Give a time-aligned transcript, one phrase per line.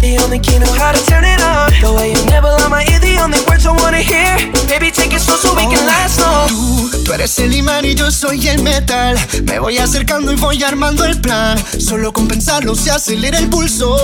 [0.00, 1.68] Got the only key, know how to turn it on.
[1.80, 4.34] The way you never lie my ear, the only words I wanna hear.
[4.66, 6.48] Baby, take it slow so we can last long.
[6.48, 9.18] Tú, tú eres el imán y yo soy el metal.
[9.44, 11.58] Me voy acercando y voy armando el plan.
[11.78, 13.94] Solo con pensarlo se acelera el pulso.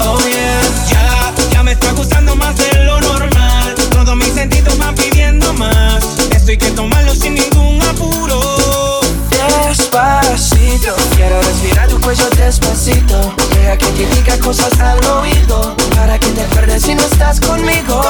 [0.00, 0.60] Oh yeah,
[0.90, 3.74] ya, ya me está gustando más de lo normal.
[3.90, 6.04] Todos mis sentidos van pidiendo más.
[6.30, 8.63] Esto hay que tomarlo sin ningún apuro.
[9.94, 13.32] Despacito, quiero respirar tu cuello despacito.
[13.54, 15.76] Deja que te diga cosas al oído.
[15.94, 18.02] Para que te acuerdes si no estás conmigo.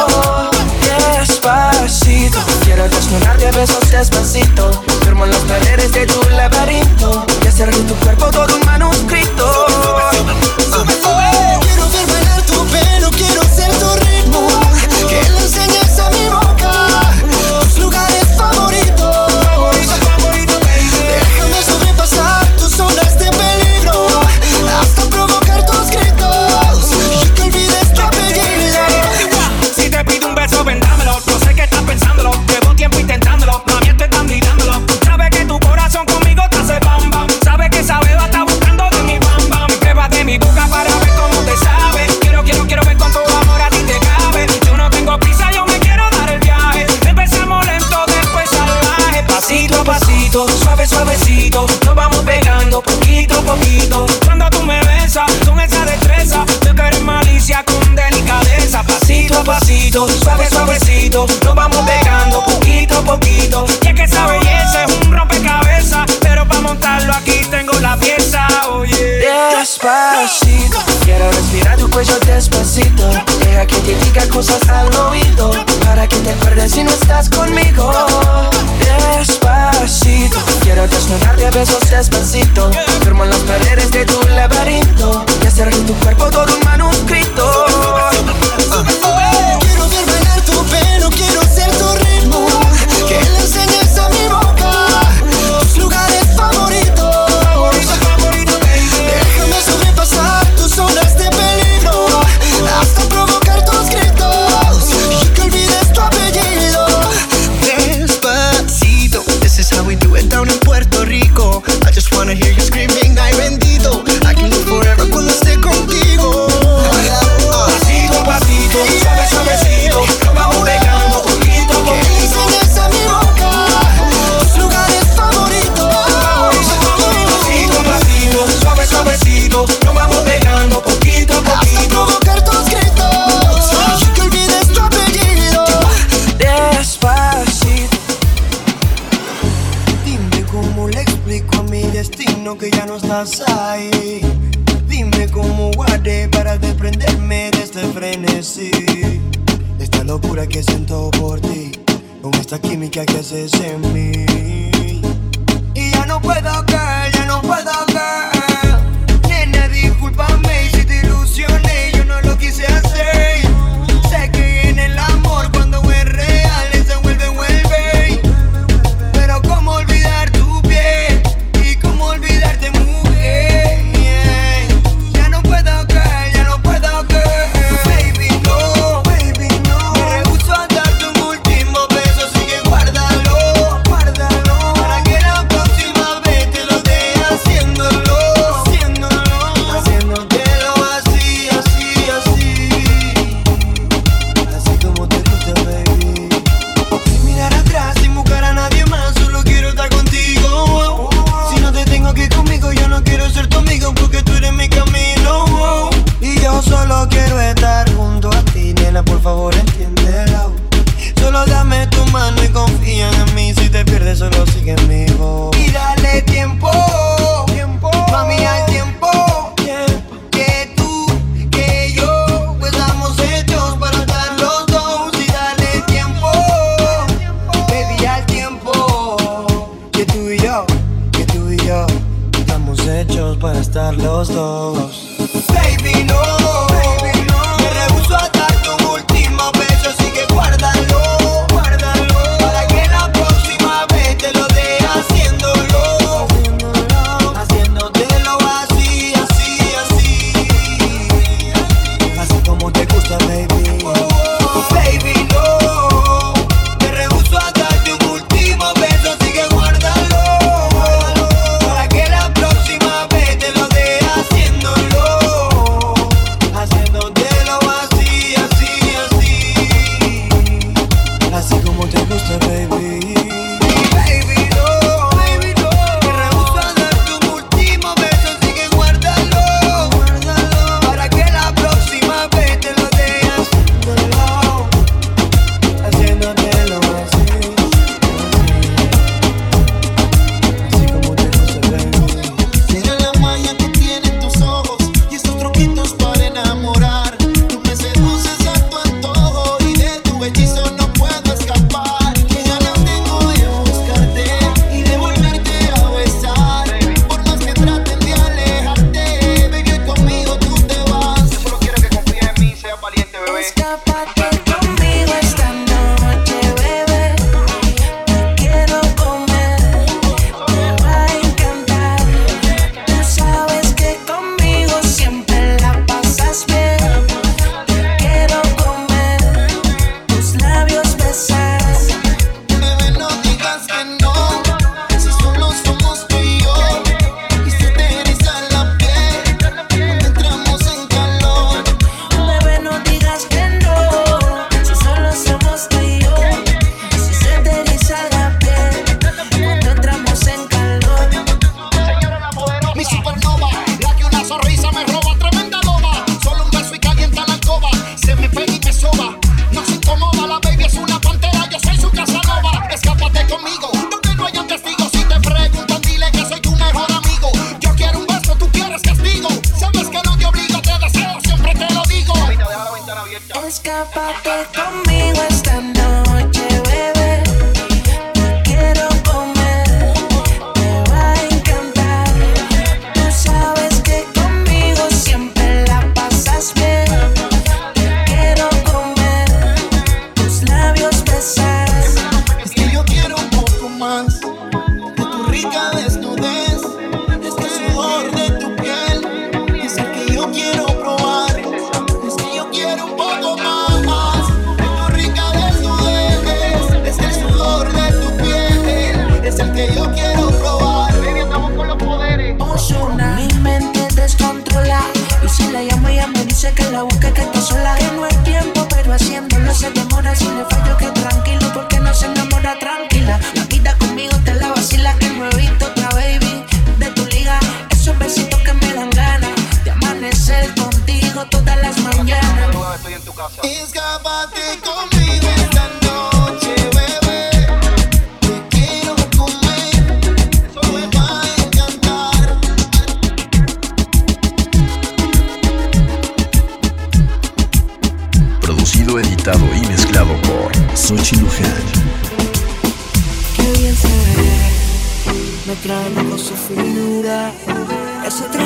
[1.18, 4.82] Despacito, quiero desnudarte a besos despacito.
[5.02, 7.26] Firmo en las paredes de tu laberinto.
[7.44, 9.66] Y hacer tu cuerpo todo un manuscrito.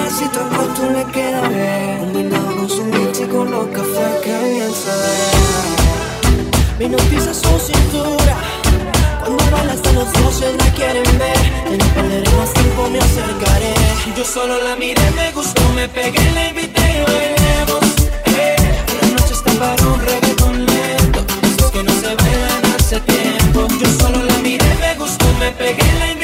[0.08, 4.38] Necesito algo, tú le queda bien Combinado con su leche y con los cafés que
[4.54, 5.12] bien sabe
[6.78, 8.36] Mi no pisa su cintura.
[9.20, 11.36] Cuando baila hasta los doce la quieren ver.
[11.70, 13.74] Ya no perderé más tiempo, me acercaré.
[14.16, 17.84] Yo solo la miré, me gustó, me pegué, la invité y bailemos.
[18.24, 18.56] Eh.
[19.02, 21.20] La noche está para un reggaeton lento.
[21.42, 23.68] Cosas que no se bailan hace tiempo.
[23.78, 26.17] Yo solo la miré, me gustó, me pegué, la invité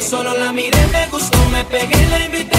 [0.00, 2.49] Solo la miré, me gustó, me pegué, la invité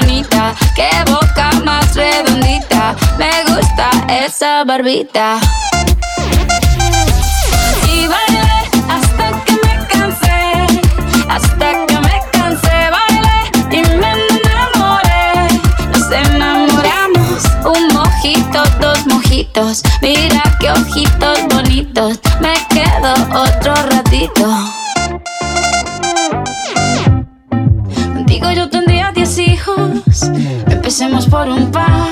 [0.00, 5.38] bonita, qué boca más redondita, me gusta esa barbita.
[7.92, 10.66] Y bailé hasta que me cansé,
[11.28, 13.38] hasta que me cansé, bailé
[13.70, 14.12] y me
[14.42, 15.60] enamoré.
[15.92, 24.46] Nos enamoramos, un mojito, dos mojitos, mira qué ojitos bonitos, me quedo otro ratito.
[28.26, 28.87] Digo yo te
[30.88, 32.08] empecemos por un par.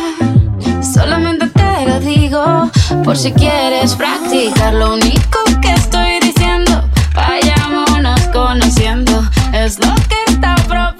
[0.82, 2.70] Solamente te lo digo,
[3.04, 4.74] por si quieres practicar.
[4.74, 10.95] Lo único que estoy diciendo, vayámonos conociendo, es lo que está propio.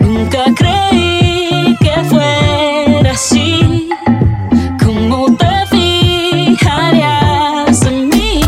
[0.00, 3.88] Nunca creí que fuera así.
[4.82, 5.66] Como te
[6.56, 8.40] fijarías en mí?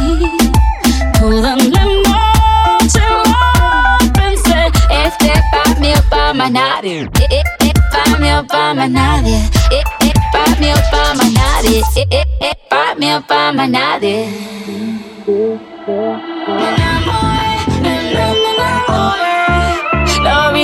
[1.18, 4.60] Toda la noche lo pensé.
[4.90, 7.08] Este es pa' mí o pa' más nadie.
[7.30, 9.38] Este pa' mí o pa' más nadie.
[9.70, 11.80] Este es pa' mí o pa' más nadie.
[11.80, 12.02] Este
[12.40, 14.52] es pa' mí o pa' más nadie.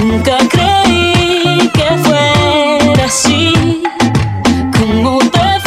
[0.00, 3.82] Nunca creí que fuera así.
[4.78, 5.60] Como te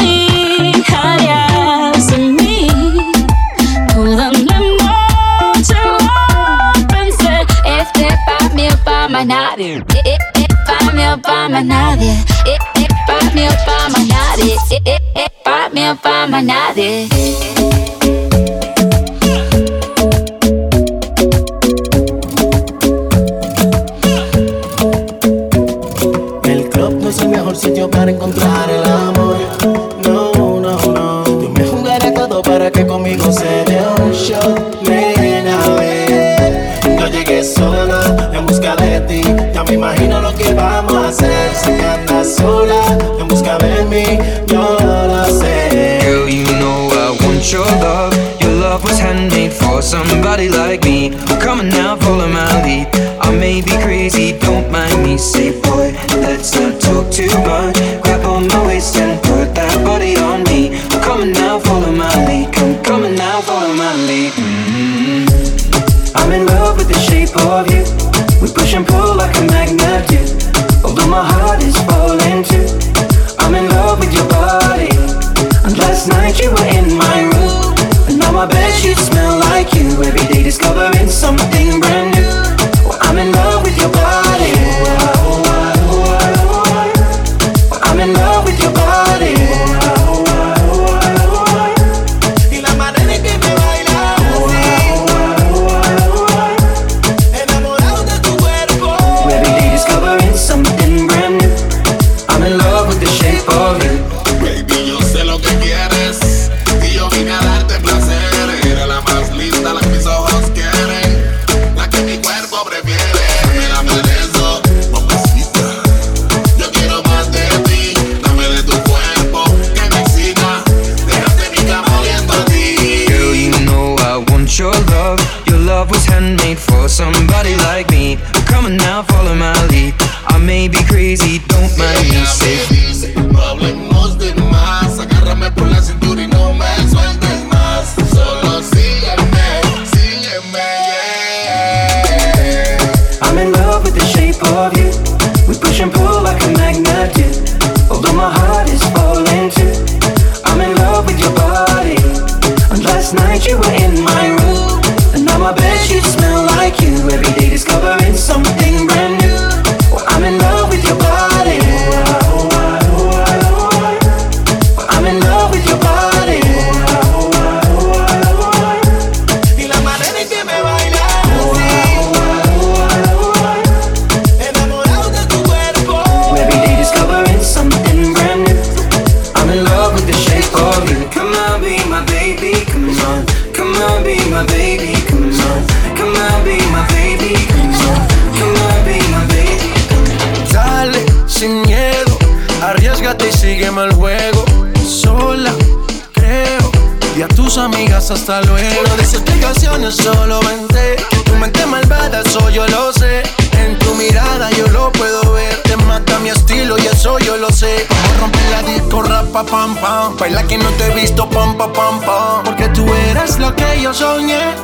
[0.74, 2.68] fijarías en mí.
[3.94, 7.46] Toda la noche lo pensé.
[7.66, 9.84] Este pa' mí o pa' más nadie.
[10.04, 12.26] Este pa' mí o pa' más nadie.
[12.46, 14.56] Este pa' mí o pa' más nadie.
[14.72, 17.75] Este pa' mí o pa' más nadie.
[27.90, 29.38] para encontrar el amor.
[30.04, 31.26] No, no, no.
[31.26, 34.82] Yo me jugaré todo para que conmigo se dé un shot.
[34.84, 37.00] Nena, ven.
[37.00, 38.00] Yo llegué solo
[38.34, 39.22] en busca de ti.
[39.54, 41.52] Ya me imagino lo que vamos a hacer.
[41.56, 46.00] Si andas sola en busca de mí, yo lo sé.
[46.02, 48.14] Girl, you know I want your love.
[48.40, 51.12] Your love was handmade for somebody like me.
[51.40, 52.88] Come on now, follow my lead.
[53.22, 55.18] I may be crazy, don't mind me.
[55.18, 55.52] Say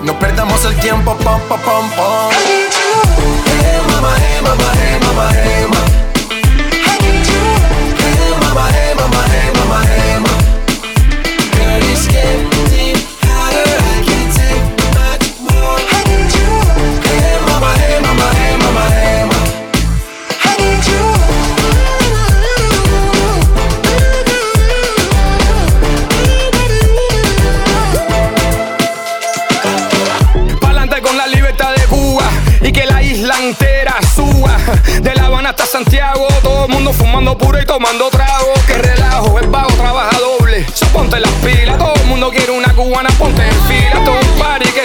[0.04, 2.32] No perdamos el tiempo, pom, pom, pom, pom.
[2.36, 5.91] Hey, mama, hey, mama, hey, mama, hey.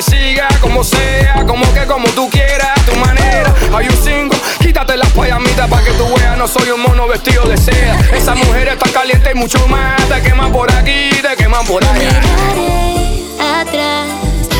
[0.06, 3.54] siga, como sea, como que como tú quieras, a tu manera.
[3.74, 7.44] Hay un single, quítate las payamitas para que tú veas, no soy un mono vestido
[7.44, 7.98] de seda.
[8.12, 12.20] Esa mujer está caliente y mucho más, te queman por aquí, te queman por allá.
[12.54, 14.08] No atrás,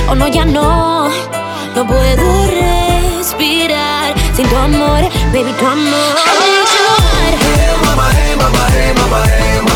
[0.08, 1.08] o oh no, ya no,
[1.74, 6.16] no puedo respirar sin tu amor, baby, tu amor.
[7.40, 9.75] Hey, mama, hey, mama, hey, mama,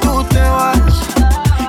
[0.33, 0.81] te vas.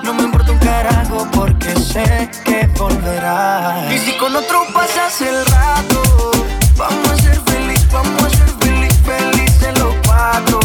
[0.03, 3.92] No me importa un carajo porque sé que volverás.
[3.92, 6.31] Y si con otro pasas el rato,
[6.77, 10.61] vamos a ser feliz, vamos a ser feliz, felices los cuatro.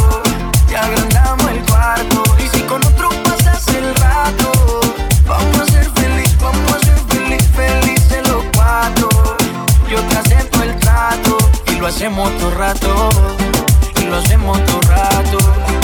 [0.69, 2.23] Y agrandamos el cuarto.
[2.43, 4.51] Y si con otro pasas el rato,
[5.27, 9.10] vamos a ser feliz, vamos a ser feliz, felices los cuatro.
[9.89, 13.10] Yo te acepto el trato y lo hacemos todo rato.
[14.01, 15.77] Y lo hacemos todo rato.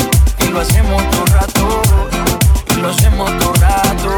[0.54, 1.82] Y lo hacemos todo rato.
[2.70, 4.10] Y lo hacemos todo rato.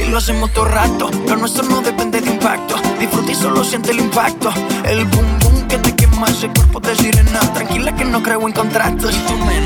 [0.00, 1.10] Y lo hacemos todo rato.
[1.28, 2.76] Lo nuestro no depende de impacto.
[2.98, 4.50] Disfruta y solo siente el impacto.
[4.86, 7.40] El boom boom que te quema ese cuerpo de sirena.
[7.52, 9.14] Tranquila que no creo en contratos.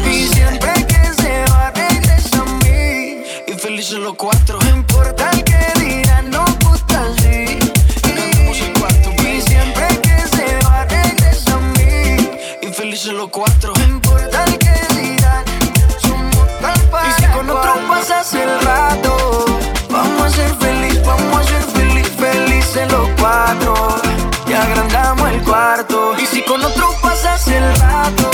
[0.05, 3.23] Y siempre que se va, regresa a mí.
[3.47, 4.59] Y felices los cuatro.
[4.65, 7.57] No importa el que dirán, no gusta así.
[9.23, 12.31] Y siempre que se va, regresa a mí.
[12.63, 13.80] Y felices los cuatro.
[25.81, 28.31] Y si con otro pasas el rato,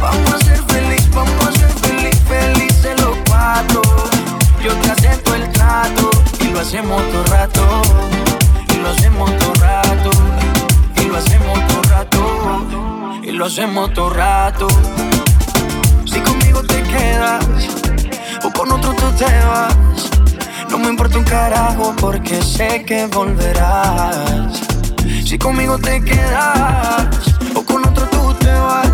[0.00, 3.80] vamos a ser feliz, vamos a ser feliz, felices los cuatro.
[4.60, 6.10] Yo te acepto el trato
[6.40, 7.82] y lo hacemos todo rato.
[8.70, 10.10] Y lo hacemos todo rato.
[10.96, 13.20] Y lo hacemos todo rato.
[13.22, 14.66] Y lo hacemos todo rato.
[16.06, 17.44] Si conmigo te quedas
[18.42, 20.10] o con otro tú te vas.
[20.70, 24.63] No me importa un carajo porque sé que volverás.
[25.24, 27.08] Si conmigo te quedas
[27.54, 28.90] o con otro tú te vas.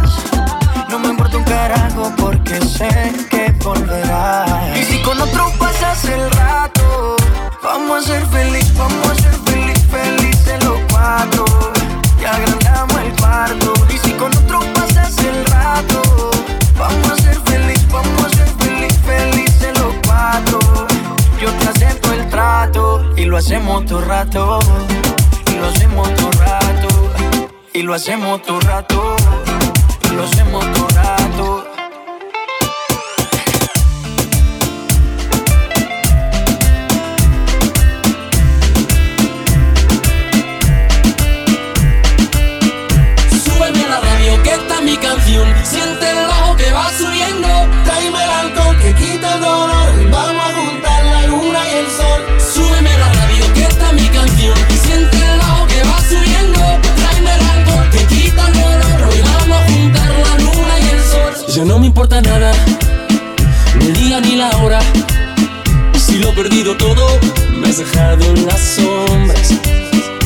[0.88, 4.78] No me importa un carajo porque sé que volverás.
[4.78, 7.16] Y si con otro pasas el rato,
[7.62, 11.44] vamos a ser feliz, vamos a ser feliz, felices los cuatro.
[12.20, 13.72] Y agrandamos el cuarto.
[13.92, 16.30] Y si con otro pasas el rato,
[16.78, 20.60] vamos a ser feliz, vamos a ser feliz, felices los cuatro.
[21.40, 24.60] Yo te acepto el trato y lo hacemos todo rato.
[25.60, 26.88] Lo hacemos todo rato.
[27.74, 29.16] Y lo hacemos todo rato.
[30.04, 31.66] Y lo hacemos todo rato.
[43.44, 45.46] Súbeme a la radio que está mi canción.
[45.62, 47.48] Siente el bajo que va subiendo.
[47.84, 50.10] Tráeme el alcohol que quita el dolor.
[50.10, 52.40] Vamos a juntar la luna y el sol.
[52.54, 54.69] Súbeme a la radio que está mi canción.
[61.64, 62.52] No me importa nada,
[63.78, 64.80] ni el día ni la hora.
[65.94, 67.06] Si lo he perdido todo,
[67.54, 69.50] me has dejado en las sombras.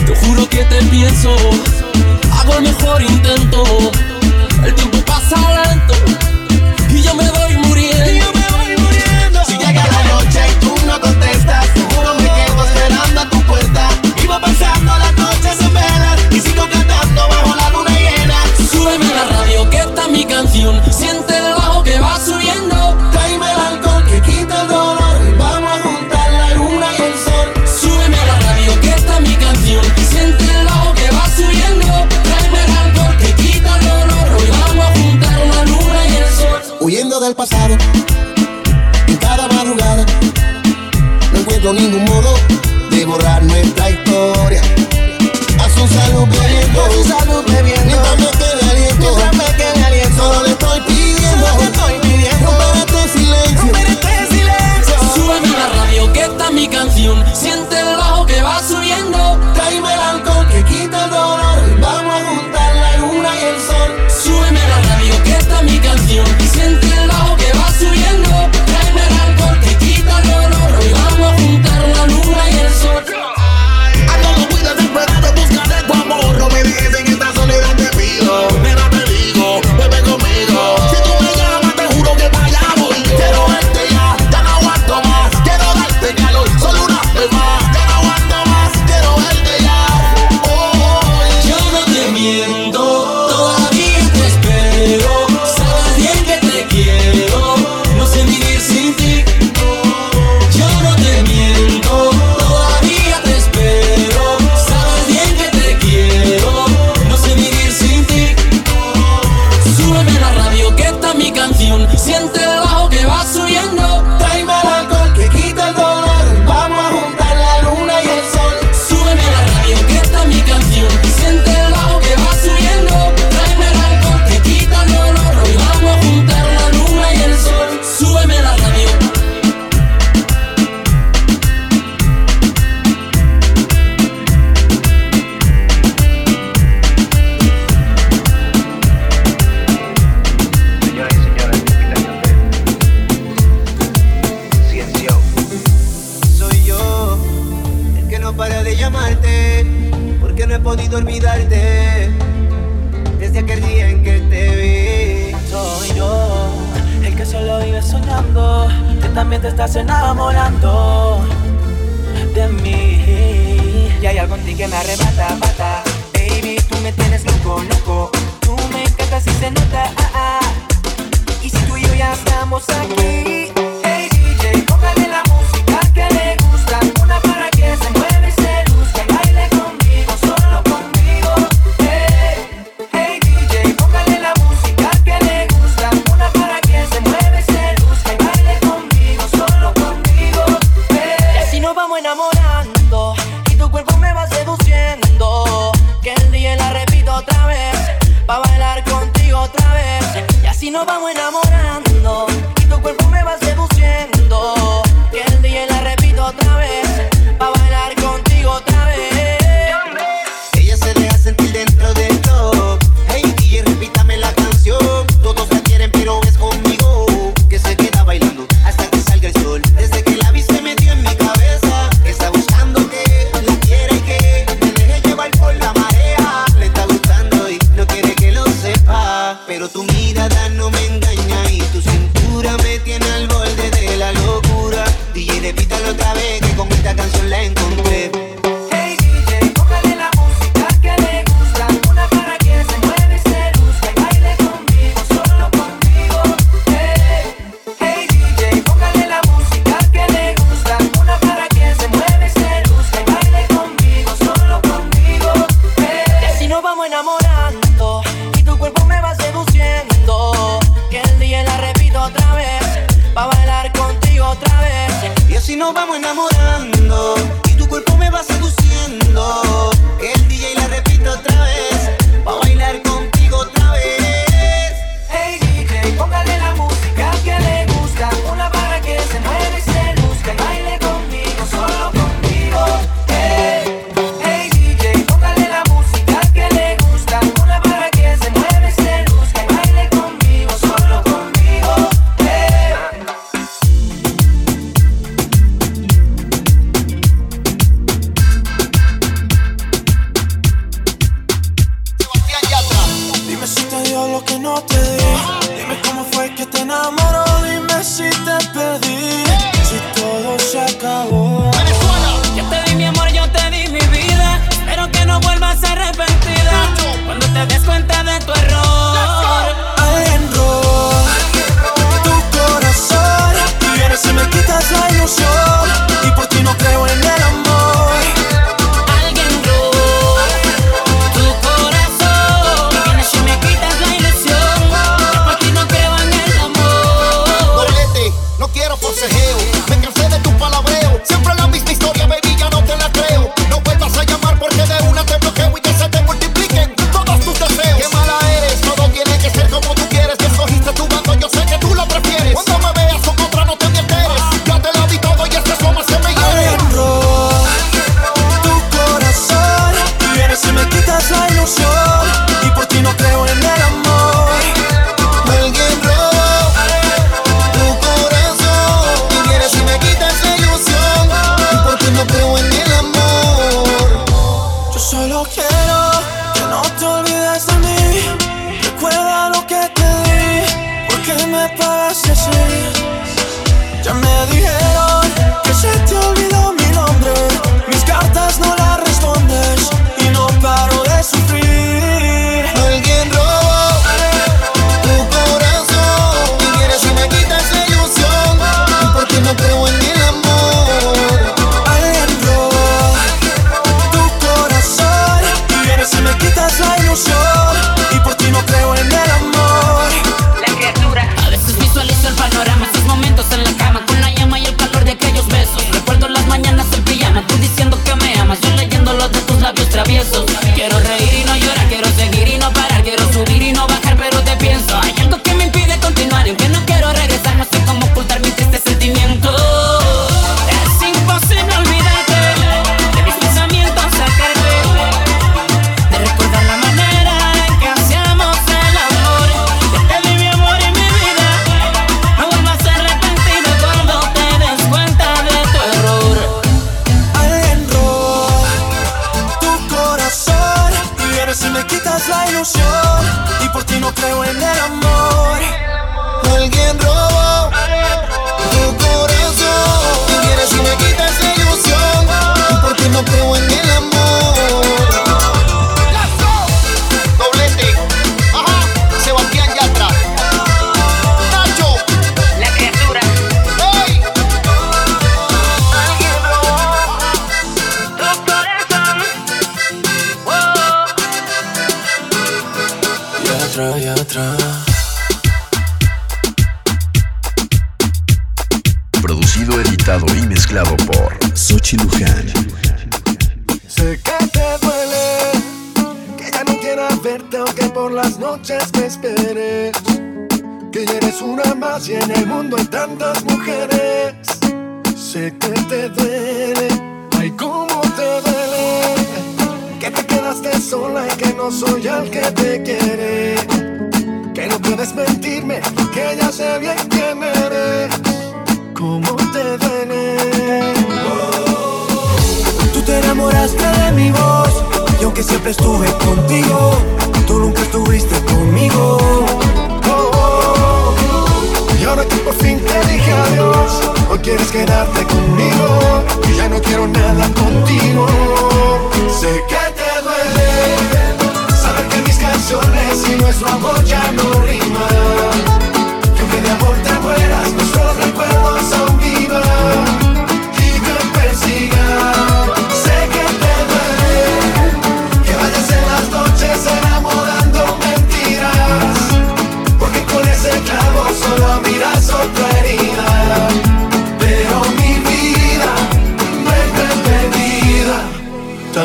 [0.07, 1.35] Te juro que te pienso,
[2.33, 3.65] hago el mejor intento.
[4.65, 5.95] El tiempo pasa lento
[6.91, 7.57] y yo me doy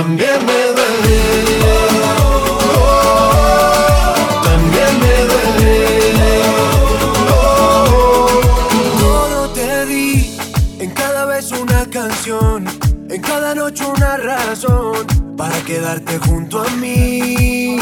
[0.10, 1.20] También me duele.
[4.43, 6.41] También me duele.
[8.99, 10.36] Todo te di,
[10.80, 12.66] en cada vez una canción,
[13.07, 15.05] en cada noche una razón
[15.38, 17.78] para quedarte junto a mí.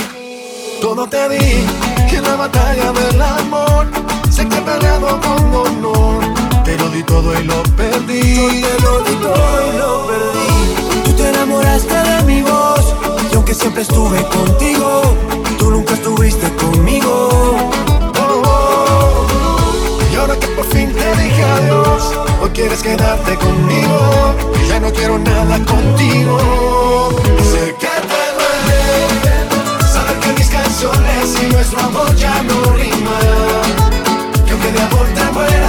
[0.81, 1.65] Todo te di,
[2.09, 3.87] que en la batalla del amor,
[4.29, 6.25] sé que he peleado con honor.
[6.65, 8.35] Te di todo y lo perdí.
[8.35, 10.76] Yo te lo di todo y lo perdí
[11.17, 12.93] te enamoraste de mi voz.
[13.31, 15.01] Y aunque siempre estuve contigo,
[15.57, 17.29] tú nunca estuviste conmigo.
[20.11, 24.35] Y ahora que por fin te dije adiós, hoy quieres quedarte conmigo.
[24.63, 27.09] Y ya no quiero nada contigo.
[27.51, 33.65] Sé que te duele saber que mis canciones y nuestro amor ya no riman.
[34.45, 35.66] Que aunque de amor te muera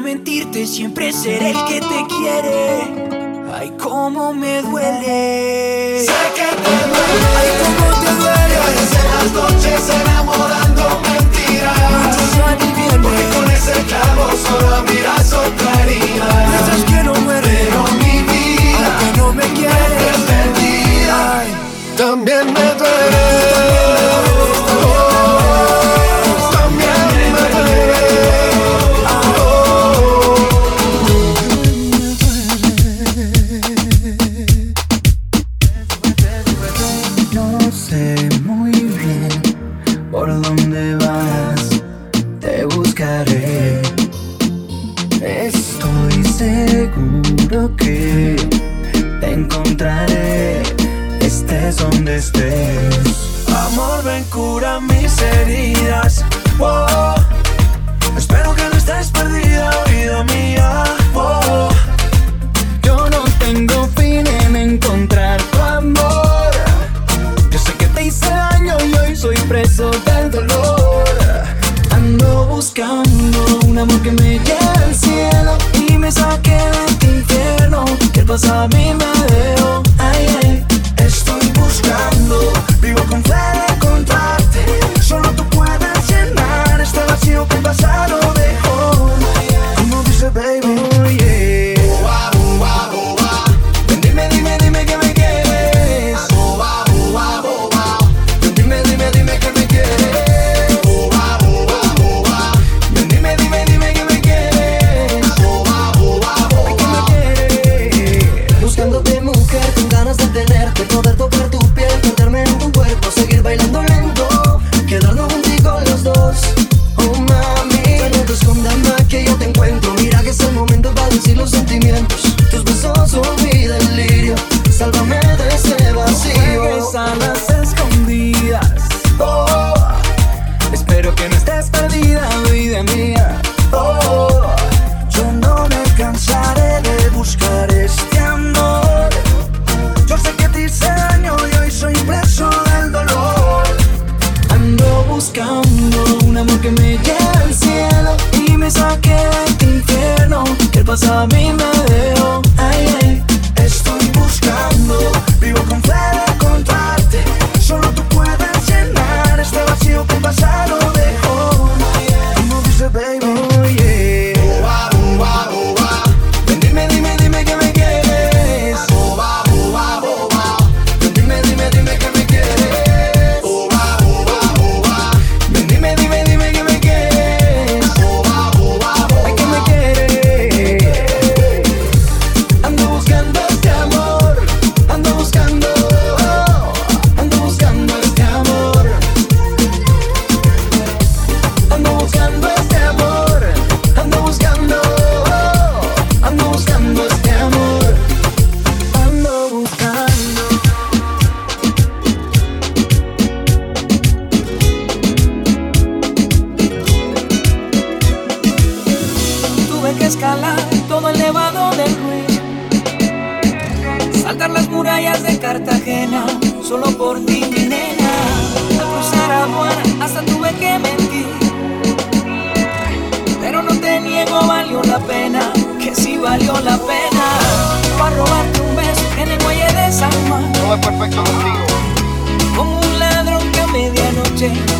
[0.00, 3.44] mentirte, siempre seré el que te quiere.
[3.54, 6.04] Ay, cómo me duele.
[6.04, 7.26] Sé que te duele.
[7.38, 8.56] Ay, cómo te duele.
[8.64, 12.65] Pasé las noches enamorando mentiras.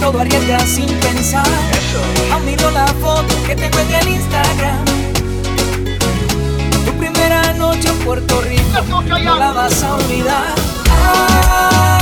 [0.06, 1.46] todo arriesga sin pensar.
[2.30, 4.84] Aún ah, miro la foto que tengo en el Instagram.
[6.84, 10.54] Tu primera noche en Puerto Rico, no la vas a olvidar.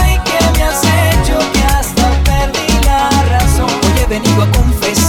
[0.02, 3.70] Ay, que me has hecho que hasta perdí la razón.
[3.70, 5.03] Hoy he venido a confesar.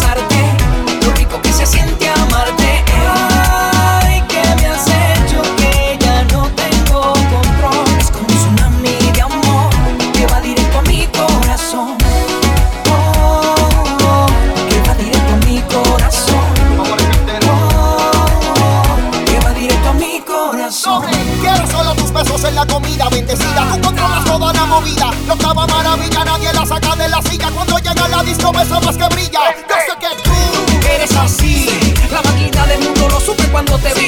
[28.35, 29.49] visto beso más que brilla.
[29.49, 29.65] Este.
[29.69, 31.69] Yo sé que tú eres así.
[32.11, 34.04] La máquina del mundo lo supe cuando te vi.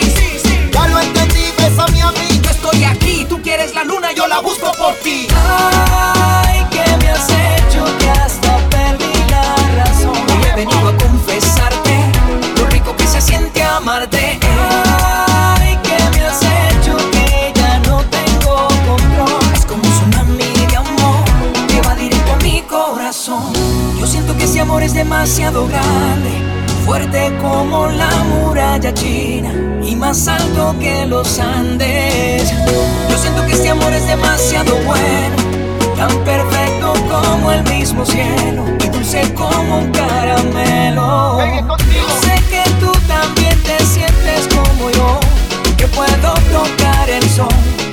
[24.97, 26.31] demasiado grande,
[26.83, 32.51] fuerte como la muralla china y más alto que los Andes.
[33.07, 35.35] Yo siento que este amor es demasiado bueno,
[35.95, 41.37] tan perfecto como el mismo cielo y dulce como un caramelo.
[42.21, 45.19] Sé que tú también te sientes como yo,
[45.77, 47.86] que puedo tocar el sol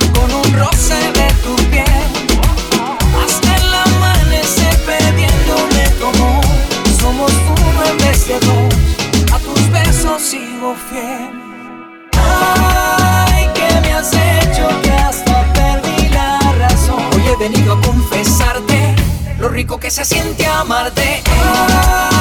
[8.33, 11.29] a tus besos sigo fiel.
[12.13, 16.99] Ay, que me has hecho que hasta perdí la razón.
[17.13, 18.95] Hoy he venido a confesarte
[19.37, 21.21] lo rico que se siente amarte.
[21.27, 22.14] Ay,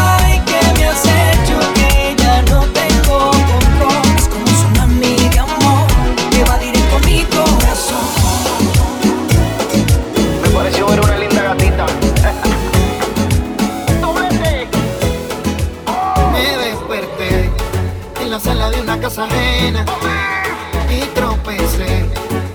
[19.66, 22.04] y tropecé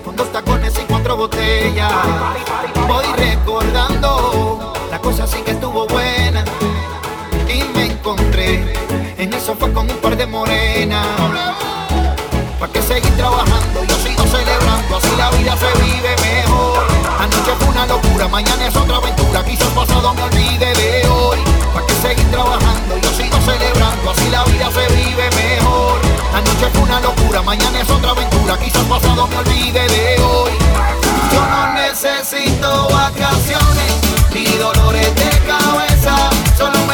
[0.05, 1.91] con dos tacones y cuatro botellas.
[2.88, 6.43] Voy recordando la cosa sí que estuvo buena
[7.47, 8.74] y me encontré
[9.18, 11.07] en el sofá con un par de morenas.
[12.60, 13.84] ¿Para que seguir trabajando?
[13.88, 16.86] Yo sigo celebrando, así la vida se vive mejor.
[17.20, 21.39] Anoche fue una locura, mañana es otra aventura, quizás pasado me olvide de hoy.
[21.74, 22.97] ¿Para que seguir trabajando?
[23.01, 25.89] Yo sigo celebrando, así la vida se vive mejor
[26.60, 30.51] noche fue una locura, mañana es otra aventura, quizás pasado me olvide de hoy.
[31.32, 33.93] Yo no necesito vacaciones
[34.34, 36.89] ni dolores de cabeza, solo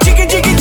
[0.00, 0.51] Chicken, chicken.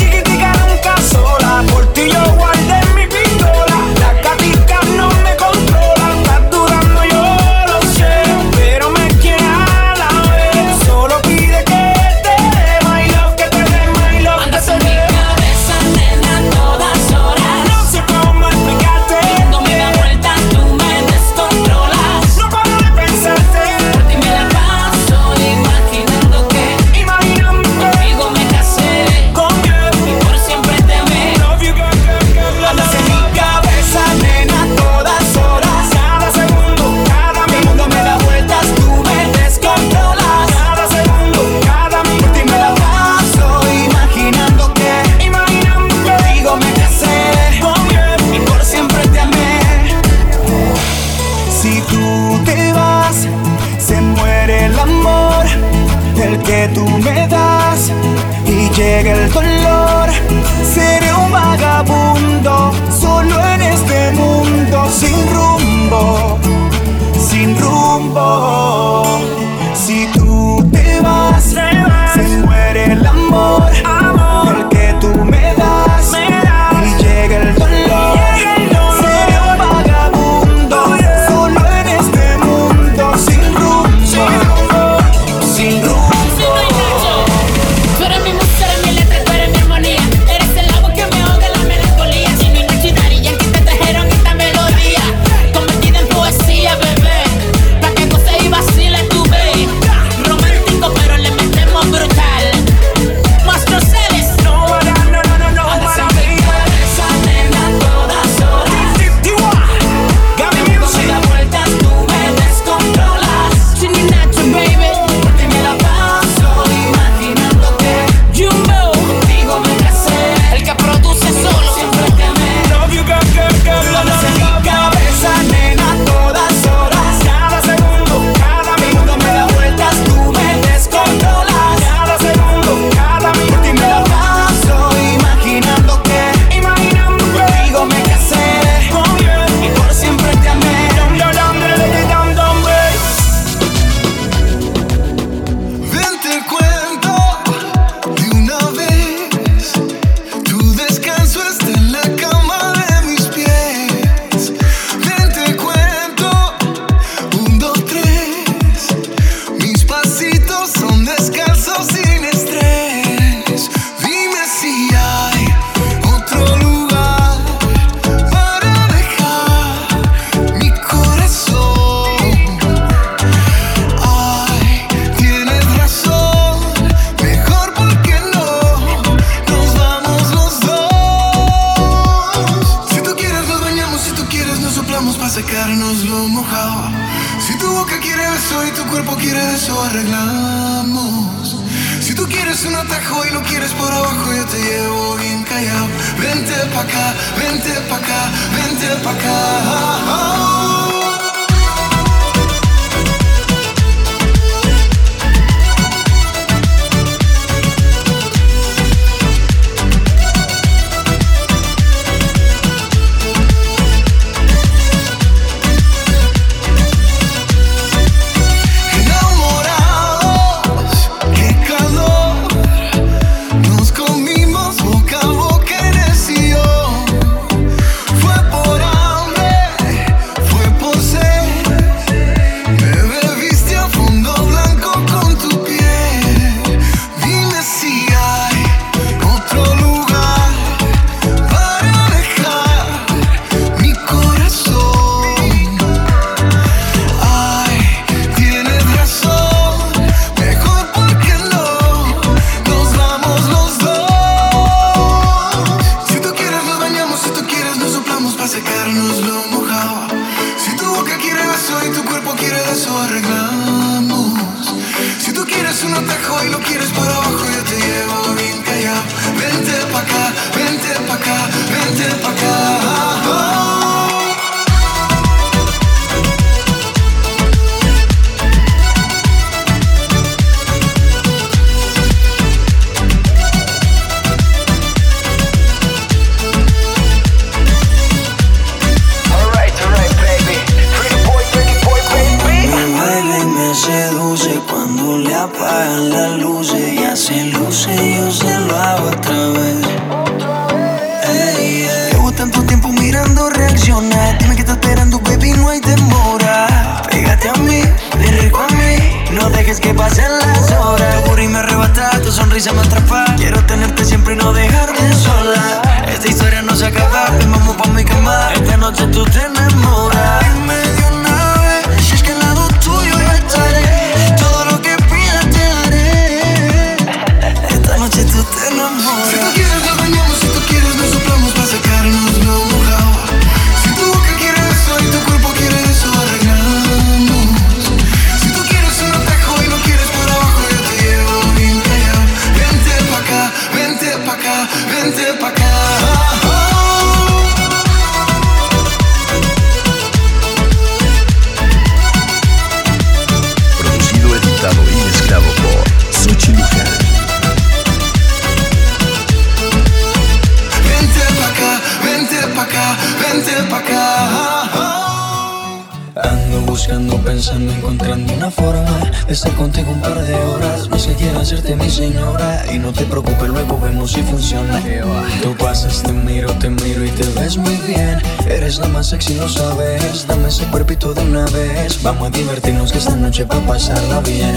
[382.31, 384.55] divertirnos que esta noche pa' pasarla bien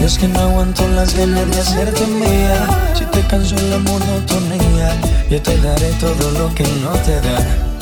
[0.00, 2.66] y es que no aguanto las ganas de hacerte mía
[2.98, 4.90] Si te canso la monotonía
[5.30, 7.74] Yo te daré todo lo que no te da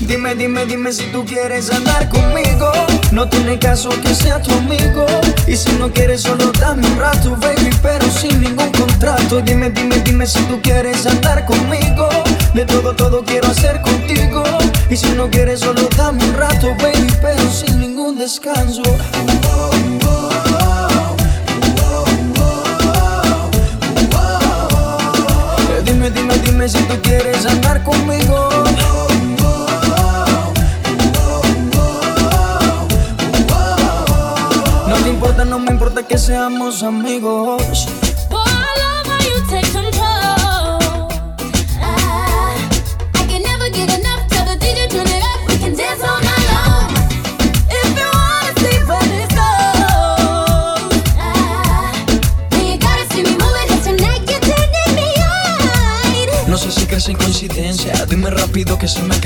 [0.00, 2.70] Dime, dime, dime si tú quieres andar conmigo.
[3.10, 5.04] No tiene caso que sea tu amigo.
[5.48, 9.40] Y si no quieres, solo dame un rato, baby, pero sin ningún contrato.
[9.40, 12.08] Dime, dime, dime si tú quieres andar conmigo.
[12.54, 14.44] De todo, todo quiero hacer contigo.
[14.88, 18.82] Y si no quieres, solo dame un rato, baby, pero sin ningún contrato descanso.
[25.70, 28.48] Eh, dime, dime, dime si tú quieres andar conmigo.
[34.88, 37.88] No te importa, no me importa que seamos amigos.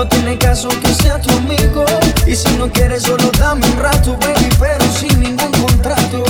[0.00, 1.84] No tiene caso que sea tu amigo.
[2.26, 6.24] Y si no quieres, solo dame un rato, baby, pero sin ningún contrato.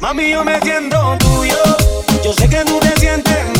[0.00, 1.58] Mami, yo me siento tuyo.
[2.24, 3.53] Yo sé que tú te sientes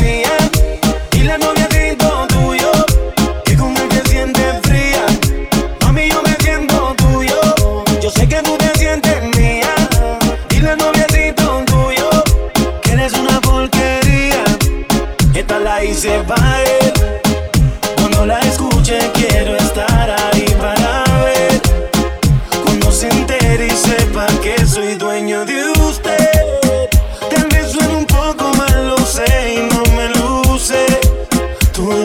[23.11, 26.89] se y sepa que soy dueño de usted.
[27.31, 30.87] Tal vez suene un poco mal, lo sé y no me luce.
[31.73, 32.04] Todo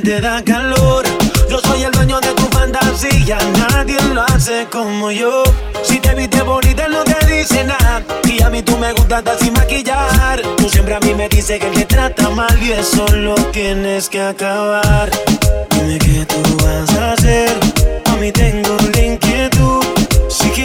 [0.00, 1.04] ¿quién te da calor?
[1.48, 5.42] Yo soy el dueño de tu fantasía, nadie lo hace como yo.
[5.82, 8.02] Si te viste bonita, no te dice nada.
[8.24, 10.40] Y a mí tú me gustas sin maquillar.
[10.56, 14.20] Tú siempre a mí me dices que te trata mal y eso lo tienes que
[14.20, 15.10] acabar.
[15.70, 17.52] Dime qué tú vas a hacer.
[18.06, 19.83] A mí tengo la inquietud.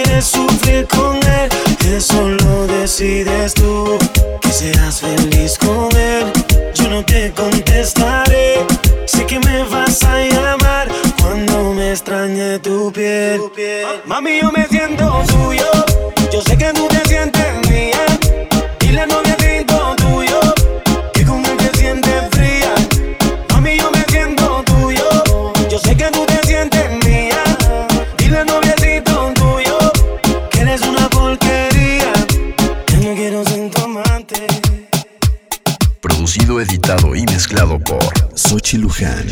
[0.09, 1.49] Quieres sufrir con él,
[1.95, 3.95] eso lo decides tú.
[4.41, 6.25] Que seas feliz con él,
[6.73, 8.65] yo no te contestaré.
[9.05, 10.87] Sé que me vas a llamar
[11.21, 13.39] cuando me extrañe tu piel.
[14.07, 15.69] Mami, yo me siento tuyo.
[16.33, 16.98] Yo sé que tú te
[36.69, 37.99] editado y mezclado por
[38.35, 39.25] Sochi Luján.